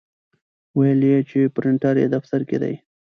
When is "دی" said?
2.63-2.75